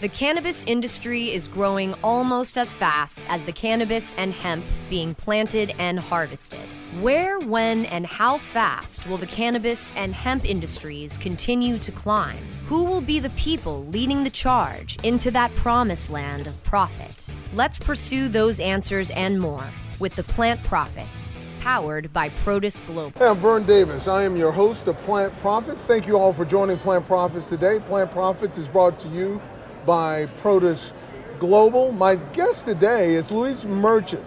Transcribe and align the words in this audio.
The 0.00 0.08
cannabis 0.08 0.64
industry 0.64 1.32
is 1.32 1.46
growing 1.46 1.94
almost 2.02 2.58
as 2.58 2.74
fast 2.74 3.22
as 3.28 3.44
the 3.44 3.52
cannabis 3.52 4.12
and 4.14 4.32
hemp 4.32 4.64
being 4.90 5.14
planted 5.14 5.72
and 5.78 6.00
harvested. 6.00 6.66
Where, 7.00 7.38
when, 7.38 7.86
and 7.86 8.04
how 8.04 8.38
fast 8.38 9.06
will 9.06 9.18
the 9.18 9.26
cannabis 9.26 9.94
and 9.94 10.12
hemp 10.12 10.50
industries 10.50 11.16
continue 11.16 11.78
to 11.78 11.92
climb? 11.92 12.42
Who 12.66 12.84
will 12.84 13.00
be 13.00 13.20
the 13.20 13.30
people 13.30 13.84
leading 13.86 14.24
the 14.24 14.30
charge 14.30 14.98
into 15.04 15.30
that 15.30 15.54
promised 15.54 16.10
land 16.10 16.48
of 16.48 16.60
profit? 16.64 17.30
Let's 17.54 17.78
pursue 17.78 18.28
those 18.28 18.58
answers 18.58 19.10
and 19.10 19.40
more 19.40 19.64
with 20.00 20.16
the 20.16 20.24
Plant 20.24 20.62
Profits, 20.64 21.38
powered 21.60 22.12
by 22.12 22.30
Protus 22.30 22.84
Global. 22.84 23.18
Hey, 23.18 23.28
I'm 23.28 23.38
Vern 23.38 23.64
Davis. 23.64 24.08
I 24.08 24.24
am 24.24 24.36
your 24.36 24.50
host 24.50 24.88
of 24.88 25.00
Plant 25.02 25.34
Profits. 25.38 25.86
Thank 25.86 26.08
you 26.08 26.18
all 26.18 26.32
for 26.32 26.44
joining 26.44 26.78
Plant 26.78 27.06
Profits 27.06 27.46
today. 27.46 27.78
Plant 27.78 28.10
Profits 28.10 28.58
is 28.58 28.68
brought 28.68 28.98
to 28.98 29.08
you 29.08 29.40
by 29.86 30.26
Protus 30.42 30.92
Global. 31.38 31.92
My 31.92 32.16
guest 32.16 32.66
today 32.66 33.14
is 33.14 33.30
Luis 33.30 33.64
Merchan. 33.64 34.22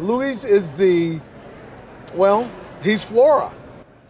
Luis 0.00 0.44
is 0.44 0.74
the, 0.74 1.20
well, 2.14 2.50
he's 2.82 3.04
Flora. 3.04 3.52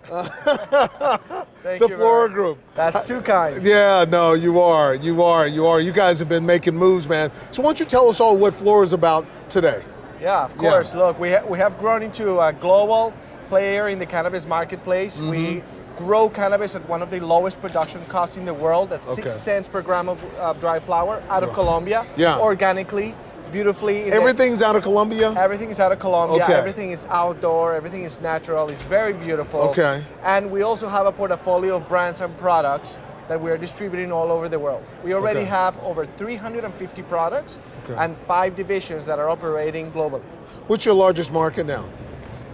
Thank 0.04 1.80
the 1.80 1.88
Flora. 1.88 2.28
Group. 2.28 2.58
That's 2.74 3.06
too 3.06 3.20
kind. 3.20 3.62
Yeah, 3.62 4.04
no, 4.08 4.34
you 4.34 4.60
are. 4.60 4.94
You 4.94 5.22
are. 5.22 5.46
You 5.46 5.66
are. 5.66 5.80
You 5.80 5.92
guys 5.92 6.18
have 6.18 6.28
been 6.28 6.44
making 6.44 6.77
moves, 6.77 7.08
man. 7.08 7.30
So 7.50 7.62
why 7.62 7.69
don't 7.69 7.80
you 7.80 7.86
tell 7.86 8.08
us 8.08 8.20
all 8.20 8.36
what 8.36 8.55
Flora 8.55 8.82
is 8.84 8.92
about 8.92 9.27
today? 9.48 9.82
Yeah, 10.20 10.44
of 10.44 10.55
Yeah. 10.60 10.70
course. 10.70 10.94
Look, 10.94 11.19
we, 11.19 11.30
ha- 11.32 11.44
we 11.46 11.58
have 11.58 11.78
grown 11.78 12.02
into 12.02 12.41
a 12.41 12.52
global 12.52 13.14
player 13.48 13.88
in 13.88 13.98
the 13.98 14.06
cannabis 14.06 14.46
marketplace. 14.46 15.19
Mm-hmm. 15.20 15.30
We 15.30 15.62
grow 16.02 16.29
cannabis 16.29 16.74
at 16.77 16.87
one 16.88 17.02
of 17.02 17.11
the 17.11 17.20
lowest 17.20 17.61
production 17.61 18.01
costs 18.09 18.37
in 18.37 18.45
the 18.45 18.55
world, 18.55 18.92
at 18.92 19.02
Okay. 19.05 19.15
six 19.15 19.34
cents 19.34 19.69
per 19.69 19.80
gram 19.83 20.09
of 20.09 20.19
uh, 20.41 20.52
dry 20.55 20.78
flower 20.80 21.23
out 21.30 21.42
of 21.45 21.52
Colombia, 21.52 22.05
Yeah. 22.16 22.38
organically, 22.38 23.15
beautifully. 23.52 23.97
in 24.05 24.11
the- 24.11 24.17
Everything's 24.17 24.62
out 24.62 24.77
of 24.77 24.83
Colombia? 24.83 25.33
Everything 25.36 25.70
is 25.70 25.78
out 25.78 25.92
of 25.92 25.98
Colombia. 25.98 26.42
Okay. 26.44 26.55
Everything 26.55 26.91
is 26.91 27.06
outdoor. 27.11 27.75
Everything 27.75 28.03
is 28.05 28.20
natural. 28.20 28.69
It's 28.69 28.83
very 28.98 29.12
beautiful. 29.12 29.61
Okay. 29.70 30.03
And 30.25 30.50
we 30.50 30.62
also 30.62 30.89
have 30.89 31.06
a 31.06 31.12
portfolio 31.12 31.77
of 31.77 31.86
brands 31.89 32.20
and 32.20 32.37
products 32.39 32.98
that 33.28 33.41
we 33.41 33.50
are 33.53 33.56
distributing 33.59 34.11
all 34.11 34.31
over 34.33 34.48
the 34.48 34.59
world. 34.59 34.83
We 35.05 35.14
already 35.14 35.41
Okay. 35.41 35.48
have 35.61 35.75
over 35.84 36.03
350 36.19 37.03
products 37.03 37.59
Okay. 37.84 37.94
and 38.03 38.16
five 38.16 38.56
divisions 38.56 39.05
that 39.06 39.19
are 39.22 39.28
operating 39.31 39.92
globally. 39.92 40.22
What's 40.66 40.84
your 40.84 40.94
largest 41.05 41.31
market 41.33 41.64
now? 41.66 41.84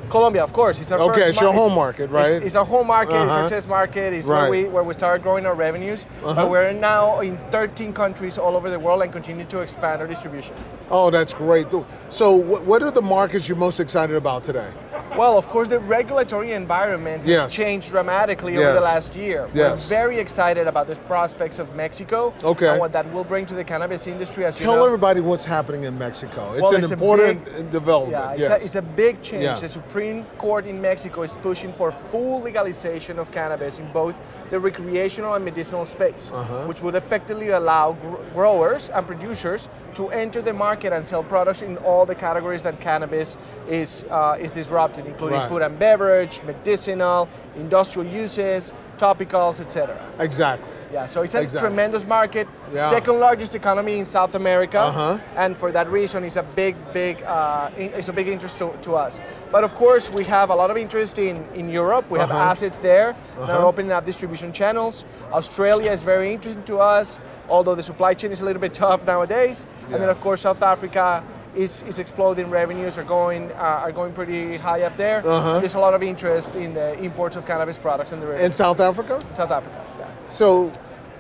Colombia, 0.09 0.43
of 0.43 0.53
course, 0.53 0.81
it's 0.81 0.91
our 0.93 0.99
Okay, 1.01 1.21
first 1.21 1.29
it's 1.31 1.41
your 1.41 1.53
home 1.53 1.75
market, 1.75 2.11
right? 2.11 2.37
It's, 2.37 2.47
it's 2.47 2.55
our 2.57 2.65
home 2.65 2.87
market. 2.87 3.15
It's 3.15 3.33
Uh-huh. 3.33 3.43
our 3.43 3.49
test 3.49 3.69
market. 3.69 4.13
It's 4.13 4.27
Right. 4.29 4.43
where 4.43 4.51
we 4.51 4.69
where 4.69 4.83
we 4.85 4.95
started 4.95 5.23
growing 5.23 5.47
our 5.47 5.55
revenues. 5.55 6.07
Uh-huh. 6.25 6.35
But 6.35 6.51
we're 6.51 6.73
now 6.73 7.21
in 7.21 7.37
13 7.51 7.93
countries 7.93 8.39
all 8.39 8.57
over 8.57 8.71
the 8.71 8.79
world 8.79 9.03
and 9.03 9.13
continue 9.13 9.45
to 9.47 9.61
expand 9.61 10.01
our 10.01 10.07
distribution. 10.07 10.55
Oh, 10.91 11.11
that's 11.11 11.35
great. 11.35 11.67
So, 12.09 12.33
what 12.71 12.83
are 12.83 12.91
the 12.91 13.03
markets 13.03 13.49
you're 13.49 13.59
most 13.59 13.81
excited 13.81 14.17
about 14.17 14.45
today? 14.45 14.71
Well, 15.19 15.37
of 15.37 15.49
course, 15.49 15.67
the 15.67 15.81
regulatory 15.81 16.53
environment 16.53 17.25
has 17.25 17.31
Yes. 17.31 17.53
changed 17.53 17.91
dramatically 17.91 18.57
over 18.57 18.73
the 18.75 18.81
last 18.81 19.17
year. 19.17 19.49
Yes. 19.53 19.91
We're 19.91 19.97
very 19.97 20.19
excited 20.21 20.69
about 20.69 20.87
the 20.87 20.95
prospects 21.13 21.59
of 21.59 21.75
Mexico 21.75 22.33
Okay. 22.45 22.69
and 22.69 22.79
what 22.79 22.93
that 22.93 23.13
will 23.13 23.25
bring 23.25 23.45
to 23.47 23.55
the 23.55 23.65
cannabis 23.65 24.07
industry. 24.07 24.45
As 24.45 24.57
Tell 24.61 24.75
you 24.75 24.79
know, 24.79 24.85
everybody 24.87 25.21
what's 25.21 25.45
happening 25.45 25.83
in 25.91 25.99
Mexico. 25.99 26.53
It's 26.53 26.63
Well, 26.63 26.75
an 26.77 26.83
it's 26.85 26.93
important 26.93 27.45
big- 27.45 27.71
development. 27.73 28.13
Yeah, 28.39 28.39
it's, 28.39 28.49
a, 28.49 28.65
it's 28.67 28.75
a 28.77 28.83
big 28.83 29.21
change. 29.21 29.43
Yeah. 29.43 29.55
The 29.55 29.67
Supreme 29.67 30.25
Court 30.39 30.67
in 30.67 30.81
Mexico 30.81 31.23
is 31.23 31.37
pushing 31.37 31.73
for 31.73 31.91
full 31.91 32.41
legalization 32.41 33.19
of 33.19 33.33
cannabis 33.33 33.81
in 33.81 33.91
both 33.93 34.15
the 34.51 34.59
recreational 34.61 35.35
and 35.35 35.45
medicinal 35.45 35.85
space, 35.85 36.31
Uh-huh. 36.33 36.65
which 36.69 36.81
would 36.81 36.95
effectively 36.95 37.49
allow 37.51 37.87
gr- 38.03 38.23
growers 38.35 38.89
and 38.95 39.05
producers 39.05 39.69
to 39.95 40.09
enter 40.11 40.41
the 40.41 40.53
market 40.53 40.93
and 40.93 41.05
sell 41.05 41.25
products 41.25 41.61
in 41.61 41.77
all 41.79 42.07
the 42.07 42.15
categories 42.15 42.63
that 42.63 42.81
cannabis 42.81 43.37
is 43.69 44.05
uh, 44.11 44.37
is 44.45 44.53
disrupting, 44.53 45.07
including 45.09 45.39
Right. 45.41 45.49
food 45.49 45.63
and 45.63 45.79
beverage, 45.79 46.41
medicinal, 46.45 47.29
industrial 47.57 48.07
uses, 48.23 48.73
topicals, 48.99 49.61
etc. 49.61 49.97
exactly. 50.21 50.73
Yeah, 50.91 51.05
so 51.07 51.21
it's 51.21 51.35
a 51.35 51.41
Exactly. 51.43 51.69
tremendous 51.69 52.07
market, 52.07 52.49
Yeah. 52.73 52.89
second 52.89 53.21
largest 53.21 53.55
economy 53.55 53.99
in 53.99 54.05
South 54.07 54.35
America, 54.35 54.81
Uh-huh. 54.81 55.19
and 55.37 55.57
for 55.57 55.71
that 55.73 55.87
reason, 55.91 56.25
it's 56.25 56.37
a 56.37 56.43
big, 56.43 56.75
big, 56.95 57.23
uh, 57.25 57.69
it's 57.77 58.09
a 58.09 58.13
big 58.13 58.27
interest 58.29 58.59
to, 58.59 58.71
to 58.87 58.97
us. 58.97 59.21
But 59.53 59.65
of 59.65 59.75
course, 59.75 60.11
we 60.11 60.25
have 60.25 60.49
a 60.51 60.55
lot 60.55 60.71
of 60.71 60.77
interest 60.79 61.19
in, 61.19 61.37
in 61.55 61.69
Europe. 61.69 62.05
We 62.11 62.19
have 62.19 62.31
Uh-huh. 62.31 62.51
assets 62.53 62.79
there 62.79 63.11
Uh-huh. 63.39 63.67
opening 63.69 63.93
up 63.93 64.05
distribution 64.07 64.51
channels. 64.53 65.05
Australia 65.33 65.91
is 65.93 66.03
very 66.03 66.33
interesting 66.33 66.65
to 66.65 66.79
us, 66.81 67.19
although 67.51 67.75
the 67.75 67.83
supply 67.83 68.15
chain 68.15 68.31
is 68.33 68.41
a 68.41 68.45
little 68.45 68.61
bit 68.61 68.73
tough 68.87 69.01
nowadays. 69.07 69.67
And 69.93 70.01
then, 70.03 70.09
of 70.09 70.21
course, 70.21 70.41
South 70.43 70.63
Africa. 70.63 71.23
Is, 71.57 71.83
is 71.85 71.99
exploding 71.99 72.51
revenues 72.51 72.99
are 72.99 73.05
going 73.05 73.51
uh, 73.53 73.85
are 73.85 73.93
going 73.93 74.13
pretty 74.13 74.57
high 74.59 74.83
up 74.83 74.97
there. 74.97 75.27
Uh-huh. 75.27 75.61
There's 75.61 75.75
a 75.75 75.79
lot 75.81 75.95
of 75.95 76.03
interest 76.03 76.55
in 76.57 76.75
the 76.75 76.93
imports 77.03 77.37
of 77.37 77.47
cannabis 77.47 77.79
products 77.79 78.13
and 78.13 78.21
the 78.23 78.45
In 78.45 78.53
South 78.53 78.81
Africa? 78.81 79.19
South 79.33 79.51
Africa. 79.51 79.85
Yeah. 79.99 80.11
So, 80.31 80.71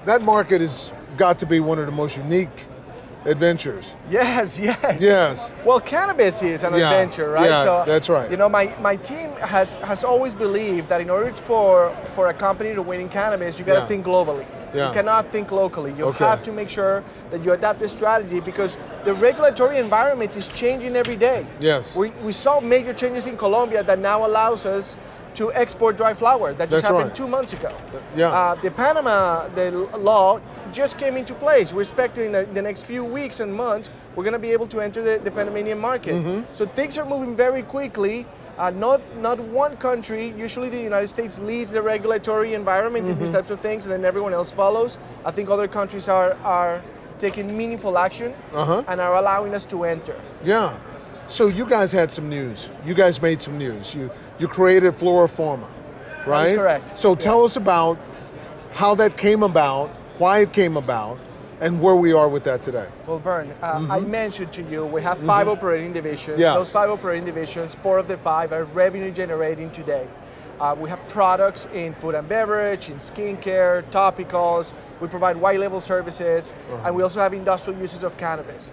that 0.04 0.22
market 0.22 0.60
has 0.60 0.92
got 1.16 1.38
to 1.40 1.46
be 1.46 1.60
one 1.60 1.78
of 1.78 1.86
the 1.86 1.92
most 1.92 2.16
unique 2.18 2.66
adventures. 3.24 3.96
Yes, 4.10 4.58
yes. 4.68 5.00
Yes. 5.00 5.52
Well, 5.64 5.80
cannabis 5.80 6.42
is 6.42 6.62
an 6.62 6.72
Yeah, 6.74 6.90
adventure, 6.90 7.30
right? 7.30 7.48
yeah, 7.48 7.84
that's 7.86 8.08
right. 8.08 8.30
You 8.30 8.36
know, 8.36 8.48
my, 8.48 8.74
my 8.80 8.96
team 8.96 9.30
has, 9.40 9.74
has 9.76 10.04
always 10.04 10.34
believed 10.34 10.88
that 10.88 11.00
in 11.00 11.10
order 11.10 11.32
for, 11.34 11.94
for 12.14 12.28
a 12.28 12.34
company 12.34 12.74
to 12.74 12.82
win 12.82 13.00
in 13.00 13.08
cannabis, 13.08 13.58
you 13.58 13.64
got 13.64 13.74
to 13.74 13.80
Yeah. 13.80 13.86
think 13.86 14.06
globally. 14.06 14.46
Yeah. 14.74 14.88
You 14.88 14.94
cannot 14.94 15.26
think 15.32 15.50
locally. 15.50 15.92
You 15.96 16.04
Okay. 16.06 16.24
have 16.24 16.42
to 16.44 16.52
make 16.52 16.68
sure 16.68 17.02
that 17.30 17.44
you 17.44 17.52
adapt 17.52 17.80
the 17.80 17.88
strategy 17.88 18.40
because 18.40 18.76
the 19.04 19.14
regulatory 19.14 19.78
environment 19.78 20.36
is 20.36 20.48
changing 20.48 20.96
every 20.96 21.16
day. 21.16 21.46
Yes. 21.60 21.94
We, 21.96 22.10
we 22.24 22.32
saw 22.32 22.60
major 22.60 22.92
changes 22.92 23.26
in 23.26 23.36
Colombia 23.36 23.82
that 23.82 23.98
now 23.98 24.26
allows 24.26 24.66
us 24.66 24.96
to 25.34 25.52
export 25.52 25.96
dry 25.96 26.14
flower. 26.14 26.52
That 26.52 26.68
just 26.70 26.82
That's 26.82 26.88
happened 26.88 27.10
right. 27.10 27.14
two 27.14 27.28
months 27.28 27.52
ago. 27.52 27.70
yeah. 28.16 28.30
Uh, 28.30 28.54
the 28.56 28.70
Panama 28.70 29.48
the 29.48 29.70
law 29.98 30.40
just 30.72 30.98
came 30.98 31.16
into 31.16 31.34
place. 31.34 31.72
We're 31.72 31.82
expecting 31.82 32.32
that 32.32 32.48
in 32.48 32.54
the 32.54 32.62
next 32.62 32.82
few 32.82 33.04
weeks 33.04 33.40
and 33.40 33.54
months 33.54 33.90
we're 34.14 34.24
going 34.24 34.32
to 34.32 34.38
be 34.38 34.50
able 34.52 34.66
to 34.68 34.80
enter 34.80 35.02
the, 35.02 35.18
the 35.22 35.30
Panamanian 35.30 35.78
market. 35.78 36.14
Mm-hmm. 36.14 36.52
So 36.52 36.66
things 36.66 36.98
are 36.98 37.04
moving 37.06 37.36
very 37.36 37.62
quickly. 37.62 38.26
Uh, 38.58 38.70
not 38.70 39.00
not 39.18 39.38
one 39.38 39.76
country. 39.76 40.34
Usually 40.36 40.68
the 40.68 40.80
United 40.82 41.08
States 41.08 41.38
leads 41.38 41.70
the 41.70 41.80
regulatory 41.82 42.54
environment 42.54 43.06
in 43.06 43.12
Mm-hmm. 43.12 43.20
these 43.24 43.32
types 43.32 43.50
of 43.50 43.60
things, 43.60 43.86
and 43.86 43.92
then 43.92 44.04
everyone 44.04 44.34
else 44.34 44.50
follows. 44.50 44.98
I 45.24 45.30
think 45.30 45.48
other 45.50 45.68
countries 45.68 46.08
are 46.08 46.36
are 46.44 46.82
taking 47.18 47.56
meaningful 47.56 47.96
action 47.98 48.32
Uh-huh. 48.54 48.82
and 48.88 49.00
are 49.00 49.16
allowing 49.16 49.54
us 49.54 49.64
to 49.66 49.84
enter. 49.84 50.14
Yeah. 50.44 50.70
So 51.26 51.46
you 51.48 51.66
guys 51.66 51.92
had 51.92 52.10
some 52.10 52.28
news. 52.28 52.70
You 52.86 52.94
guys 52.94 53.20
made 53.22 53.40
some 53.42 53.58
news. 53.58 53.94
You 53.94 54.10
you 54.40 54.48
created 54.48 54.94
Flora 54.94 55.28
Pharma, 55.28 55.68
right? 56.26 56.56
correct. 56.56 56.98
So 56.98 57.14
tell 57.14 57.40
Yes. 57.42 57.50
us 57.50 57.56
about 57.56 57.96
how 58.74 58.94
that 58.96 59.16
came 59.16 59.42
about, 59.44 59.88
why 60.18 60.38
it 60.42 60.52
came 60.52 60.76
about, 60.76 61.18
and 61.60 61.80
where 61.80 61.96
we 61.96 62.12
are 62.12 62.28
with 62.28 62.44
that 62.44 62.62
today. 62.62 62.88
Well, 63.06 63.18
Vern, 63.18 63.52
uh, 63.62 63.86
I 63.90 64.00
mentioned 64.00 64.52
to 64.52 64.62
you 64.62 64.86
we 64.86 65.02
have 65.02 65.18
5 65.18 65.48
operating 65.48 65.92
divisions. 65.92 66.34
Mm-hmm. 66.34 66.40
Yes. 66.40 66.54
Those 66.56 66.72
five 66.72 66.90
operating 66.90 67.24
divisions, 67.24 67.74
four 67.74 67.98
of 67.98 68.08
the 68.08 68.16
five 68.16 68.52
are 68.52 68.64
revenue 68.64 69.10
generating 69.10 69.70
today. 69.70 70.06
Uh, 70.60 70.74
we 70.78 70.90
have 70.90 71.06
products 71.08 71.66
in 71.72 71.92
food 71.94 72.14
and 72.16 72.28
beverage, 72.28 72.88
in 72.90 72.96
skincare, 72.96 73.82
topicals. 73.90 74.72
We 75.00 75.06
provide 75.06 75.36
white 75.36 75.60
label 75.60 75.80
services, 75.80 76.52
and 76.84 76.94
we 76.96 77.02
also 77.02 77.20
have 77.20 77.32
industrial 77.32 77.78
uses 77.78 78.02
of 78.02 78.16
cannabis. 78.16 78.72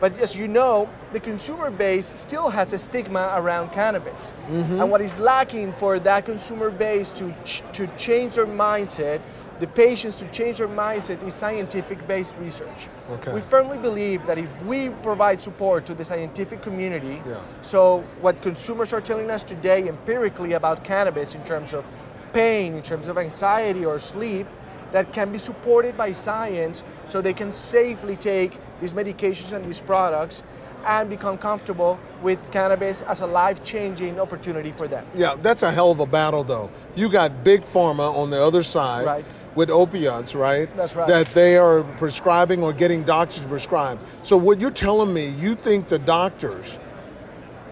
But 0.00 0.16
as 0.18 0.36
you 0.36 0.46
know, 0.48 0.88
the 1.12 1.20
consumer 1.20 1.70
base 1.70 2.12
still 2.16 2.50
has 2.50 2.72
a 2.72 2.78
stigma 2.78 3.32
around 3.36 3.72
cannabis. 3.72 4.32
And 4.48 4.90
what 4.90 5.00
is 5.00 5.18
lacking 5.18 5.72
for 5.72 5.98
that 5.98 6.24
consumer 6.24 6.70
base 6.70 7.10
to, 7.14 7.34
ch- 7.44 7.62
to 7.72 7.86
change 7.96 8.34
their 8.36 8.46
mindset, 8.46 9.20
the 9.60 9.66
patients 9.66 10.18
to 10.18 10.26
change 10.26 10.58
their 10.58 10.68
mindset, 10.68 11.22
is 11.26 11.34
scientific 11.34 12.06
based 12.08 12.36
research. 12.38 12.88
Okay. 13.10 13.32
We 13.32 13.40
firmly 13.40 13.78
believe 13.78 14.26
that 14.26 14.38
if 14.38 14.62
we 14.64 14.88
provide 15.02 15.40
support 15.40 15.86
to 15.86 15.94
the 15.94 16.04
scientific 16.04 16.60
community, 16.62 17.22
Yeah. 17.26 17.36
so 17.60 18.04
what 18.20 18.42
consumers 18.42 18.92
are 18.92 19.00
telling 19.00 19.30
us 19.30 19.44
today 19.44 19.88
empirically 19.88 20.52
about 20.54 20.84
cannabis 20.84 21.34
in 21.34 21.42
terms 21.44 21.72
of 21.72 21.84
pain, 22.32 22.74
in 22.74 22.82
terms 22.82 23.06
of 23.08 23.16
anxiety 23.16 23.84
or 23.84 23.98
sleep, 23.98 24.46
that 24.92 25.12
can 25.12 25.30
be 25.32 25.38
supported 25.38 25.96
by 25.96 26.12
science 26.12 26.84
so 27.06 27.20
they 27.20 27.32
can 27.32 27.52
safely 27.52 28.16
take 28.16 28.58
these 28.80 28.94
medications 28.94 29.52
and 29.52 29.64
these 29.64 29.80
products 29.80 30.42
and 30.86 31.08
become 31.08 31.38
comfortable 31.38 31.98
with 32.22 32.50
cannabis 32.50 33.02
as 33.02 33.22
a 33.22 33.26
life-changing 33.26 34.20
opportunity 34.20 34.70
for 34.70 34.86
them. 34.86 35.04
Yeah, 35.14 35.34
that's 35.40 35.62
a 35.62 35.70
hell 35.72 35.90
of 35.90 36.00
a 36.00 36.06
battle, 36.06 36.44
though. 36.44 36.70
You 36.94 37.08
got 37.08 37.42
big 37.42 37.62
pharma 37.64 38.14
on 38.14 38.30
the 38.30 38.40
other 38.40 38.62
side 38.62 39.06
Right. 39.06 39.24
With 39.54 39.70
opiates, 39.70 40.34
right? 40.34 40.74
That's 40.76 40.96
right. 40.96 41.06
That 41.08 41.26
they 41.28 41.56
are 41.56 41.82
prescribing 41.82 42.62
or 42.62 42.72
getting 42.72 43.02
doctors 43.04 43.40
to 43.40 43.48
prescribe. 43.48 43.98
So 44.22 44.36
what 44.36 44.60
you're 44.60 44.70
telling 44.70 45.12
me, 45.12 45.28
you 45.28 45.54
think 45.54 45.88
the 45.88 45.98
doctors, 45.98 46.78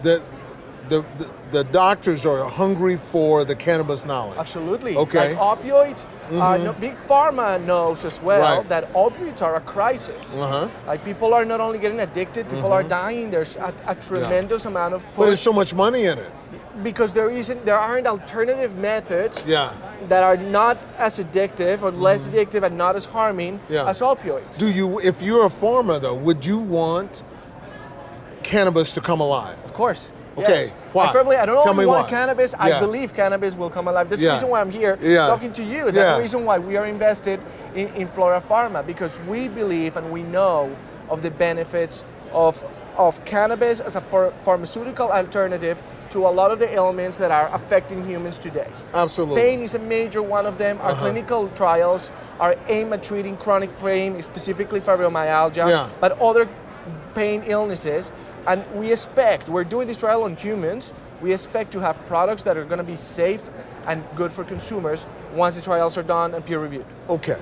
that 0.03 0.23
the, 0.89 1.01
the, 1.17 1.31
the 1.51 1.63
doctors 1.65 2.25
are 2.25 2.43
hungry 2.49 2.97
for 2.97 3.45
the 3.45 3.55
cannabis 3.55 4.05
knowledge. 4.05 4.37
Absolutely. 4.37 4.97
Okay. 4.97 5.33
Like 5.35 5.59
opioids, 5.59 6.07
uh, 6.31 6.57
no, 6.57 6.73
big 6.73 6.95
pharma 6.95 7.63
knows 7.63 8.03
as 8.05 8.21
well 8.21 8.33
Mm-hmm. 8.43 8.57
Right. 8.57 8.69
that 8.69 8.91
opioids 8.93 9.41
are 9.41 9.55
a 9.55 9.61
crisis. 9.61 10.35
Uh-huh. 10.35 10.69
Like 10.85 11.03
people 11.05 11.33
are 11.33 11.45
not 11.45 11.61
only 11.61 11.79
getting 11.79 12.01
addicted, 12.01 12.49
people 12.49 12.73
are 12.73 12.83
dying. 12.83 13.31
There's 13.31 13.55
a, 13.55 13.73
a 13.87 13.95
tremendous 13.95 14.65
amount 14.65 14.93
of 14.93 15.05
But 15.15 15.27
there's 15.27 15.39
so 15.39 15.53
much 15.53 15.73
money 15.73 16.05
in 16.05 16.19
it. 16.19 16.31
Because 16.81 17.13
there 17.13 17.29
isn't, 17.29 17.65
there 17.65 17.77
aren't 17.77 18.07
alternative 18.07 18.75
methods 18.77 19.43
Yeah. 19.45 19.73
that 20.07 20.23
are 20.23 20.37
not 20.37 20.77
as 20.97 21.19
addictive 21.19 21.83
or 21.83 21.91
less 21.91 22.27
addictive 22.27 22.63
and 22.63 22.77
not 22.77 22.95
as 22.95 23.05
harming 23.05 23.59
Mm-hmm. 23.59 23.73
Yeah. 23.73 23.87
as 23.89 24.01
opioids. 24.01 24.57
Do 24.57 24.69
you, 24.71 24.99
if 24.99 25.21
you're 25.21 25.45
a 25.45 25.49
farmer 25.49 25.99
though, 25.99 26.15
would 26.15 26.45
you 26.45 26.57
want 26.57 27.21
cannabis 28.41 28.91
to 28.93 29.01
come 29.01 29.19
alive? 29.21 29.57
Of 29.63 29.73
course. 29.73 30.11
Okay, 30.35 30.61
Yes. 30.61 30.71
why? 30.93 31.05
I 31.09 31.11
firmly, 31.11 31.35
I 31.35 31.45
don't 31.45 31.61
Tell 31.61 31.69
only 31.69 31.85
want 31.85 32.05
why. 32.05 32.09
cannabis. 32.09 32.55
I 32.57 32.79
believe 32.79 33.13
cannabis 33.13 33.55
will 33.55 33.69
come 33.69 33.87
alive. 33.87 34.09
That's 34.09 34.19
Yeah. 34.21 34.29
the 34.29 34.33
reason 34.35 34.49
why 34.49 34.61
I'm 34.61 34.71
here 34.71 34.97
Yeah. 34.99 35.27
talking 35.27 35.51
to 35.53 35.63
you. 35.63 35.85
That's 35.85 35.97
Yeah. 35.97 36.15
the 36.15 36.21
reason 36.21 36.43
why 36.43 36.57
we 36.57 36.75
are 36.75 36.85
invested 36.87 37.39
in, 37.75 37.89
in 37.93 38.07
Flora 38.07 38.41
Pharma 38.41 38.83
because 38.83 39.19
we 39.27 39.47
believe 39.47 39.95
and 39.95 40.11
we 40.11 40.23
know 40.23 40.71
of 41.09 41.21
the 41.21 41.29
benefits 41.29 42.03
of 42.31 42.63
of 42.95 43.23
cannabis 43.25 43.79
as 43.79 43.95
a 43.95 44.01
ph- 44.01 44.31
pharmaceutical 44.43 45.11
alternative 45.11 45.81
to 46.13 46.27
a 46.27 46.29
lot 46.29 46.51
of 46.51 46.59
the 46.59 46.71
ailments 46.71 47.17
that 47.17 47.31
are 47.31 47.49
affecting 47.53 48.05
humans 48.05 48.37
today. 48.37 48.67
Absolutely. 48.93 49.41
Pain 49.41 49.59
is 49.61 49.73
a 49.73 49.79
major 49.79 50.21
one 50.21 50.45
of 50.45 50.59
them. 50.59 50.77
Our 50.81 50.91
Uh-huh. 50.91 51.01
clinical 51.01 51.49
trials 51.55 52.11
are 52.39 52.55
aimed 52.67 52.93
at 52.93 53.01
treating 53.01 53.35
chronic 53.35 53.71
pain, 53.79 54.21
specifically 54.21 54.79
fibromyalgia, 54.79 55.67
Yeah. 55.67 55.89
but 55.99 56.11
other 56.21 56.47
pain 57.15 57.43
illnesses. 57.47 58.11
And 58.45 58.63
we 58.75 58.91
expect, 58.91 59.49
we're 59.49 59.63
doing 59.63 59.87
this 59.87 59.97
trial 59.97 60.23
on 60.23 60.35
humans, 60.35 60.93
we 61.19 61.31
expect 61.33 61.71
to 61.71 61.79
have 61.79 61.97
products 62.05 62.43
that 62.43 62.57
are 62.57 62.65
going 62.65 62.77
to 62.85 62.91
be 62.95 62.97
safe 62.97 63.49
and 63.87 64.03
good 64.15 64.31
for 64.31 64.43
consumers 64.43 65.07
once 65.35 65.55
the 65.55 65.61
trials 65.63 65.97
are 65.97 66.03
done 66.03 66.35
and 66.35 66.45
peer 66.45 66.59
reviewed. 66.59 66.85
Okay. 67.09 67.37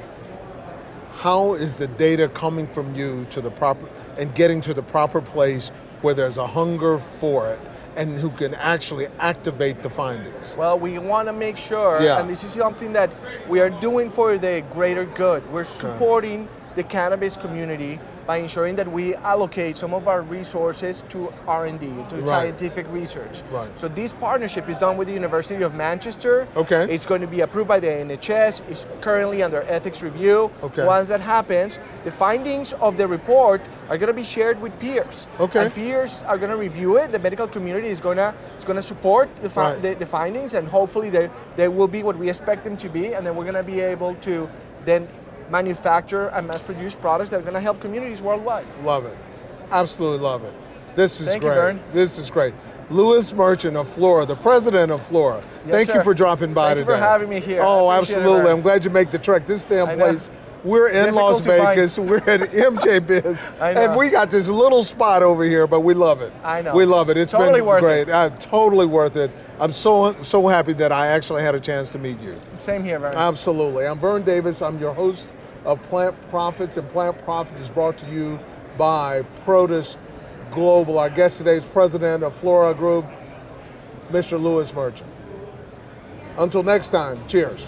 How 1.14 1.56
is 1.56 1.76
the 1.76 1.88
data 1.88 2.30
coming 2.30 2.68
from 2.68 2.96
you 2.96 3.26
to 3.32 3.42
the 3.42 3.52
proper 3.52 3.86
and 4.18 4.34
getting 4.34 4.62
to 4.62 4.74
the 4.74 4.84
proper 4.84 5.20
place 5.22 5.72
where 6.02 6.14
there's 6.14 6.38
a 6.38 6.48
hunger 6.48 6.98
for 6.98 7.50
it 7.50 7.60
and 7.96 8.18
who 8.20 8.30
can 8.30 8.54
actually 8.56 9.08
activate 9.20 9.82
the 9.82 9.90
findings? 9.90 10.56
Well, 10.58 10.80
we 10.80 10.98
want 11.00 11.28
to 11.28 11.34
make 11.34 11.58
sure, 11.58 12.02
Yeah. 12.02 12.20
and 12.20 12.30
this 12.30 12.44
is 12.44 12.52
something 12.52 12.94
that 12.94 13.12
we 13.48 13.60
are 13.60 13.70
doing 13.70 14.10
for 14.10 14.38
the 14.38 14.64
greater 14.72 15.06
good. 15.06 15.50
We're 15.52 15.64
supporting 15.66 16.48
the 16.76 16.84
cannabis 16.84 17.36
community 17.36 18.00
by 18.26 18.38
ensuring 18.38 18.76
that 18.76 18.92
we 18.92 19.16
allocate 19.16 19.78
some 19.78 19.94
of 19.94 20.08
our 20.08 20.22
resources 20.22 21.04
to 21.10 21.32
R&D, 21.48 21.86
to 22.10 22.16
Right. 22.18 22.28
scientific 22.28 22.86
research. 22.92 23.42
Right. 23.52 23.70
So 23.78 23.88
this 23.88 24.14
partnership 24.14 24.70
is 24.70 24.78
done 24.78 24.98
with 24.98 25.08
the 25.08 25.14
University 25.14 25.64
of 25.64 25.74
Manchester. 25.74 26.48
Okay. 26.56 26.88
It's 26.94 27.06
going 27.06 27.22
to 27.22 27.28
be 27.28 27.42
approved 27.42 27.68
by 27.68 27.80
the 27.80 27.88
NHS. 27.90 28.62
It's 28.70 28.86
currently 29.02 29.42
under 29.44 29.62
ethics 29.68 30.04
review. 30.04 30.52
Okay. 30.64 30.86
Once 30.86 31.08
that 31.10 31.22
happens, 31.22 31.80
the 32.04 32.12
findings 32.12 32.74
of 32.74 32.98
the 32.98 33.08
report 33.08 33.62
are 33.90 33.98
going 33.98 34.08
to 34.08 34.14
be 34.14 34.24
shared 34.24 34.62
with 34.62 34.78
peers. 34.80 35.28
Okay. 35.40 35.66
And 35.66 35.74
peers 35.74 36.22
are 36.28 36.38
going 36.38 36.52
to 36.52 36.58
review 36.58 36.98
it. 36.98 37.12
The 37.12 37.20
medical 37.20 37.48
community 37.48 37.88
is 37.90 38.00
going 38.00 38.18
to 38.18 38.34
is 38.58 38.64
going 38.66 38.78
to 38.78 38.82
support 38.82 39.36
the, 39.38 39.50
fi- 39.50 39.74
Right. 39.74 39.82
the, 39.82 39.94
the 39.96 40.06
findings, 40.06 40.54
and 40.54 40.68
hopefully 40.68 41.10
they 41.10 41.30
they 41.56 41.68
will 41.68 41.88
be 41.88 42.04
what 42.04 42.18
we 42.18 42.30
expect 42.30 42.64
them 42.64 42.78
to 42.78 42.90
be, 42.90 43.14
and 43.16 43.26
then 43.26 43.36
we're 43.36 43.44
going 43.52 43.56
to 43.66 43.72
be 43.76 43.80
able 43.82 44.16
to 44.22 44.48
then 44.86 45.08
manufacture 45.52 46.30
and 46.30 46.48
mass 46.48 46.64
produce 46.64 46.96
products 46.96 47.30
that 47.30 47.40
are 47.40 47.44
going 47.44 47.54
to 47.54 47.60
help 47.60 47.80
communities 47.80 48.22
worldwide. 48.22 48.66
Love 48.84 49.06
it. 49.06 49.18
Absolutely 49.72 50.20
love 50.20 50.44
it. 50.44 50.54
This 50.96 51.22
is 51.22 51.28
Thank 51.30 51.44
you, 51.44 51.50
great. 51.50 51.56
Vern. 51.56 51.84
This 51.94 52.18
is 52.18 52.30
great. 52.32 52.54
Louis 52.90 53.32
Merchan 53.32 53.80
of 53.80 53.88
Flora, 53.88 54.26
the 54.26 54.36
president 54.36 54.92
of 54.92 55.02
Flora. 55.02 55.42
Yes, 55.66 55.76
Thank 55.76 55.98
you 55.98 56.04
for 56.04 56.14
dropping 56.14 56.54
by 56.54 56.74
today. 56.74 56.82
Thank 56.82 56.90
you 56.90 56.96
for 56.96 57.00
having 57.00 57.30
me 57.30 57.40
here. 57.40 57.62
Oh, 57.64 57.90
appreciate 57.90 58.18
it, 58.18 58.20
absolutely. 58.20 58.52
I'm 58.52 58.62
glad 58.62 58.84
you 58.84 58.92
make 58.92 59.12
the 59.12 59.20
trek. 59.20 59.46
This 59.46 59.64
damn 59.64 59.98
place. 59.98 60.30
We're 60.64 60.90
in 60.90 61.06
Difficult 61.06 61.34
Las. 61.34 61.46
Vegas. 61.46 61.98
We're 62.00 62.18
at 62.18 62.42
MJ 62.52 63.06
Biz. 63.08 63.50
And 63.60 63.96
we 63.96 64.12
got 64.12 64.30
this 64.30 64.48
little 64.48 64.84
spot 64.84 65.24
over 65.24 65.44
here, 65.44 65.66
but 65.66 65.80
we 65.80 65.94
love 65.94 66.22
it. 66.22 66.34
I 66.44 66.62
know. 66.62 66.76
We 66.76 66.86
love 66.86 67.10
it. 67.10 67.18
It's 67.18 67.32
Totally 67.32 67.62
been 67.62 67.80
great. 67.80 68.02
it. 68.02 68.10
Uh, 68.10 68.30
totally 68.32 68.86
worth 68.86 69.16
it. 69.16 69.32
I'm 69.60 69.72
so 69.72 70.14
so 70.22 70.48
happy 70.48 70.74
that 70.74 70.92
I 70.92 71.08
actually 71.08 71.42
had 71.42 71.56
a 71.56 71.60
chance 71.60 71.90
to 71.92 72.00
meet 72.00 72.22
you. 72.22 72.40
Same 72.60 72.84
here, 72.84 73.00
Vern. 73.00 73.16
Absolutely. 73.16 73.88
I'm 73.88 73.98
Vern 73.98 74.24
Davis. 74.24 74.62
I'm 74.62 74.78
your 74.80 74.94
host 74.94 75.30
of 75.66 75.82
Plant 75.84 76.16
Profits, 76.30 76.78
and 76.78 76.88
Plant 76.90 77.18
Profits 77.20 77.60
is 77.60 77.70
brought 77.70 77.98
to 78.00 78.10
you 78.10 78.40
by 78.78 79.24
Protus 79.46 79.98
Global. 80.50 81.00
Our 81.00 81.10
guest 81.10 81.38
today 81.38 81.58
is 81.58 81.66
president 81.66 82.24
of 82.24 82.36
Flora 82.36 82.74
Growth, 82.74 83.06
Mr. 84.10 84.42
Lewis 84.42 84.72
Merchan. 84.72 85.06
Until 86.38 86.64
next 86.64 86.90
time, 86.90 87.20
cheers. 87.28 87.68